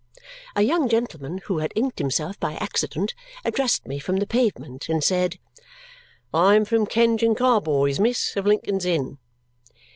[0.55, 3.13] A young gentleman who had inked himself by accident
[3.45, 5.37] addressed me from the pavement and said,
[6.33, 9.19] "I am from Kenge and Carboy's, miss, of Lincoln's Inn."